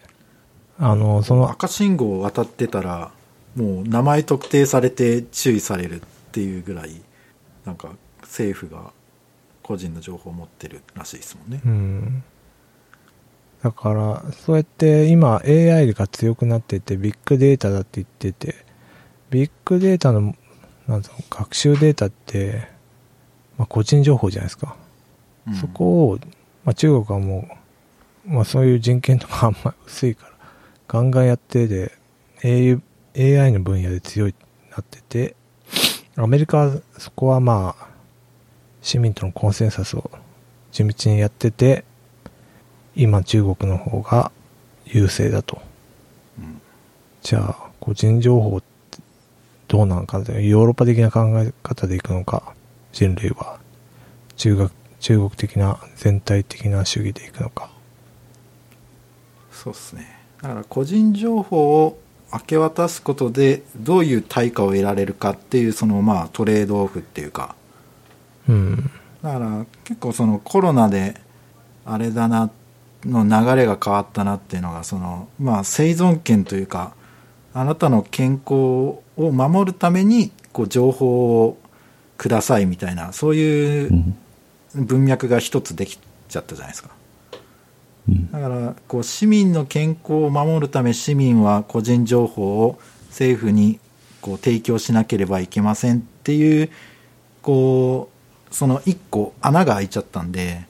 [0.77, 3.11] あの、その、赤信号を渡ってたら
[3.55, 7.01] もう名前特定されて注意されるっていうぐらい
[7.65, 7.89] なんか
[8.21, 8.91] 政府が
[9.61, 11.69] 個人の情報を持ってるらしいですもんねう。
[11.69, 12.23] ん。
[13.63, 18.55] だから、そうやって今 AI が強くなってて、ビッグデータだって言ってて、
[19.33, 20.35] ビッグデータの、
[20.87, 22.67] なんだろう、学習データって、
[23.57, 24.75] まあ、個人情報じゃないですか。
[25.47, 26.19] うんそこを、
[26.63, 27.49] まあ、中国はも
[28.27, 30.33] う、まあ、そういう人権とかあんま薄いから、
[30.87, 31.91] ガンガンやってで、
[32.45, 32.79] AI,
[33.17, 34.35] AI の分野で強い
[34.69, 35.35] なってて、
[36.15, 37.87] アメリカはそこはまあ、
[38.83, 40.11] 市民とのコンセンサスを
[40.71, 41.85] 地道にやってて、
[42.95, 44.31] 今中国の方が
[44.85, 45.59] 優勢だと。
[46.37, 46.61] うん
[47.23, 48.72] じゃあ、個人情報って
[49.73, 52.53] どうなのかヨーロッパ的な考え方でいくのか、
[52.91, 53.57] 人類は。
[54.35, 57.71] 中学、中国的な全体的な主義でいくのか。
[59.51, 61.97] そうですねだから個人情報を
[62.31, 67.55] 明け渡すことでどういう対価を得られるかっていうそのまあトレードオフっていうか
[68.47, 68.91] うん。
[69.23, 71.15] だから結構そのコロナで
[71.83, 72.51] あれだな
[73.05, 76.93] の流れが変わったなっていうのがそのまあ生存権というか
[77.53, 81.57] あなたの健康を守るためにこう情報を
[82.17, 84.17] くださいみたいなそういううん
[84.75, 86.89] 文脈が一つできちゃったじゃないですか。
[88.09, 88.31] うん。
[88.31, 93.79] だからこう市民の健康を守るため市民は個人情報を政府に
[94.21, 96.71] こう提供しなければいけませんっていう
[97.41, 98.09] こ
[98.49, 100.65] うその一個穴が開いちゃったんで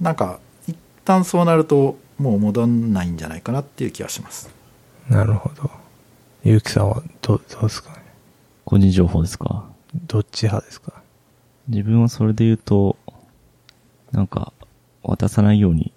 [0.00, 4.50] なんか一旦そうなるともう戻んないんじゃないかなっていう気がします
[5.08, 5.70] なるほど。
[6.44, 7.96] ゆうきさんはどどうですかね？
[8.64, 9.64] 個人情報ですか？
[10.06, 11.02] どっち派ですか？
[11.68, 12.96] 自分はそれで言うと、
[14.10, 14.52] なんか、
[15.02, 15.92] 渡さないように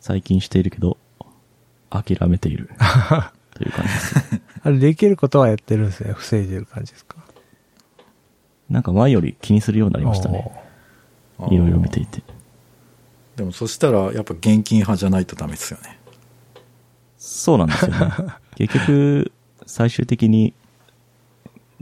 [0.00, 0.96] 最近しているけど、
[1.90, 2.70] 諦めている。
[3.54, 4.40] という感じです。
[4.62, 6.12] あれ、できることはやってるんですね。
[6.14, 7.16] 防いでる感じですか？
[8.70, 10.50] なんか前より気にするようになりましたね。
[11.50, 12.22] いろいろ見ていて。
[13.36, 15.96] でもそしたらやっぱ現金派じゃないとダメですよね
[17.18, 18.12] そうなんですよね。
[18.58, 19.32] 結局、
[19.66, 20.52] 最終的に、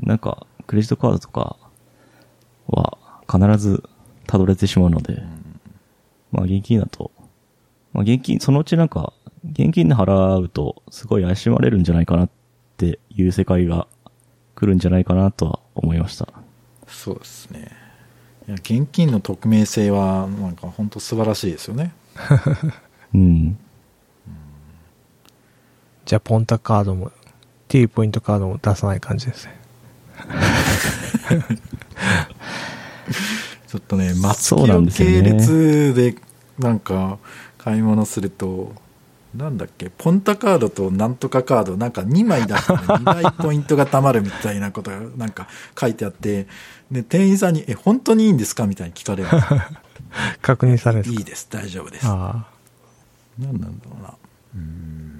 [0.02, 1.56] なんか、クレジットカードとか
[2.68, 2.98] は
[3.30, 3.82] 必ず
[4.26, 5.22] たどれてしまうので、
[6.32, 7.10] まあ現金だと、
[7.92, 9.12] まあ現金、そのうちなんか、
[9.52, 12.30] 現金で払うとすごい怪しまれるんじゃないかなっ
[12.76, 13.86] ていう世界が
[14.54, 16.28] 来るんじゃないかなとは思いました。
[16.88, 17.70] そうですね
[18.48, 21.92] いや現金の匿名性はなんか本当素晴らしいですよね
[23.14, 23.58] うん。
[26.06, 27.10] じゃあ、ポンタカードも、
[27.66, 29.58] T ポイントカードも出さない感じですね。
[33.66, 36.14] ちょっとね、松木系ですよね列で
[36.60, 37.18] なんか
[37.58, 38.72] 買い物すると、
[39.34, 45.48] なんだっけ、ポンタカードとなんとかカード、なんか2枚出すとね、2倍ポイントが貯まるみたいなことがなんか
[45.78, 46.46] 書いてあって、
[46.88, 49.28] で、店員さんに、え、本当にいいんですかみたいに聞かれる
[50.40, 52.06] 確認されるいいです、大丈夫です。
[52.06, 52.46] あ
[53.38, 54.14] 何なんだろうな。
[54.54, 55.15] うん。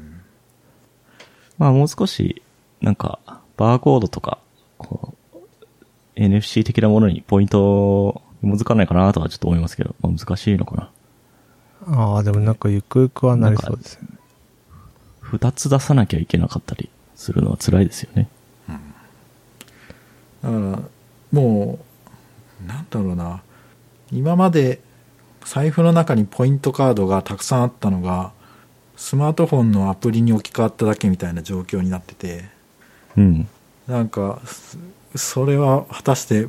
[1.59, 2.43] まあもう少し、
[2.81, 3.19] なんか、
[3.57, 4.39] バーコードとか、
[4.79, 10.91] こう、NFC 的なものにポイントを紐づかないかなとはちょっと思いますけど、まあ難しいのかな。
[11.87, 12.15] あ。
[12.15, 14.09] ああ、でもなんかゆくゆくはなりそうですよね。
[15.21, 18.29] 二つ出さなきゃいけなかったりするのは辛いですよね。
[18.69, 18.79] だか
[20.43, 20.51] ら
[21.33, 21.79] も
[22.65, 23.43] うなんだろうな
[24.13, 24.81] 今まで
[25.45, 28.33] 財布の中にポイントカードがたくさんあったのが
[28.97, 32.45] スマートフォンのアプリに置き換わっただけみたいな状況になってて
[33.17, 33.49] うん。
[33.87, 34.79] なんかそ
[35.15, 36.47] それは果たして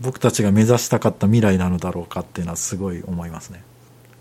[0.00, 3.62] 僕たちが目指したかった未来なのだろうかっていうのはすごい思いますね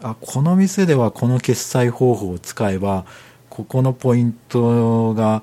[0.02, 3.06] あこの店ではこの決済方法を使えば
[3.50, 5.42] ここのポイントが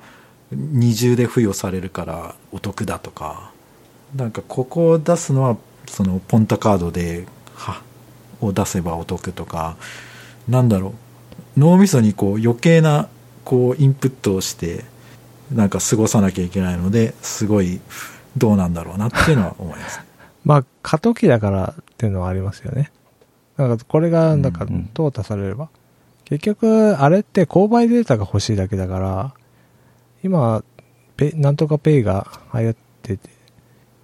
[0.51, 3.51] 二重で付与されるからお得だとか
[4.15, 5.57] なんかここを出すのは
[5.87, 7.81] そのポンタカードでは
[8.41, 9.77] を出せばお得とか
[10.47, 10.93] なんだろう
[11.57, 13.09] 脳みそにこう余計な
[13.43, 14.85] こうインプットをして
[15.51, 17.79] なんか過ごさなきゃいけないのですごい
[18.37, 19.99] どうなんだろうなっていうのは思います。
[20.45, 22.91] まあ、過渡期だからっていうのはありますよね。
[23.57, 25.69] なんか、これが、なんかうんうん、淘汰されれば。
[26.25, 29.33] 結局、あれって購買データが欲しいだけだから、
[30.23, 30.63] 今、
[31.17, 33.29] ペイなんとかペイが流行ってて、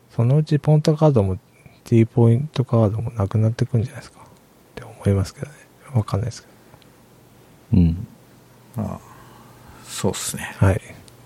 [0.10, 1.38] そのうちポントカードも
[1.84, 4.20] T ポイントカードもなくなってくんじゃないですか。
[4.20, 4.24] っ
[4.76, 5.54] て思いますけどね。
[5.94, 6.53] わかんないですけ
[7.74, 8.08] うん。
[8.76, 9.00] まあ、
[9.86, 10.56] そうっすね。
[10.60, 10.68] ど。
[10.68, 10.82] はい。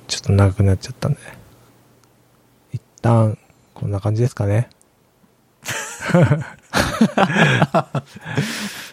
[0.07, 1.19] ちょっと長くなっちゃったんで。
[2.73, 3.37] 一旦、
[3.73, 4.69] こんな感じですかね。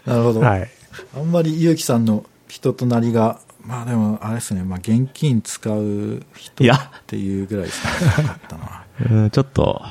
[0.04, 0.40] なるほど。
[0.40, 0.68] はい。
[1.16, 8.84] あんまりゆうきさんの人となりが、まあでも、あれですね、まあ現金使う人いやっていうぐらいしかなかったな。
[9.10, 9.82] うんちょっと、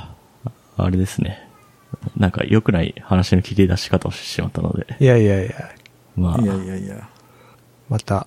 [0.78, 1.49] あれですね。
[2.18, 5.72] なんか良くない話の切り出し方をしてしまったので、いやいやいや、
[6.16, 7.09] まあ、いやいやいや。
[7.94, 8.26] また、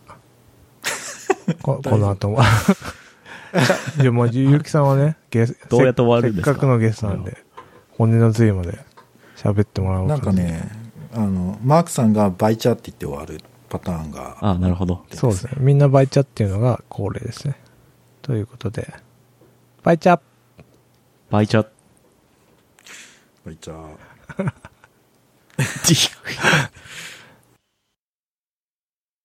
[1.61, 2.39] ここの後も。
[4.01, 6.53] いや、もう、ゆうきさんはね、ゲスどうやって終わるんですか？
[6.53, 7.37] せっかくのゲストなんで、
[7.91, 8.79] 骨の髄まで
[9.37, 10.19] 喋ってもらおうな。
[10.19, 10.71] んかね、
[11.13, 15.05] あの、マークさんがバイチャって言って終わるパターンが、あ、なるほど。
[15.13, 15.53] そうですね。
[15.57, 17.57] みんなバイチャっていうのが恒例ですね。
[18.23, 18.95] ということで、
[19.83, 20.21] バイチャ
[21.29, 21.67] バイチャ、
[23.45, 23.85] バイチャ
[25.83, 26.11] ち